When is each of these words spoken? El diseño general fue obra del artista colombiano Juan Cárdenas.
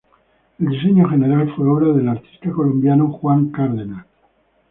El 0.57 0.69
diseño 0.69 1.07
general 1.07 1.53
fue 1.55 1.67
obra 1.71 1.93
del 1.93 2.07
artista 2.07 2.49
colombiano 2.51 3.11
Juan 3.11 3.51
Cárdenas. 3.51 4.07